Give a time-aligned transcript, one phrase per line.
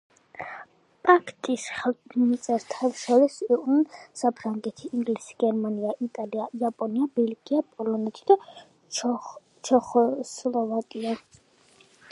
[1.07, 3.83] პაქტის ხელმომწერთა შორის იყვნენ
[4.23, 8.41] საფრანგეთი, ინგლისი, გერმანია, იტალია, იაპონია, ბელგია, პოლონეთი და
[9.71, 11.17] ჩეხოსლოვაკია.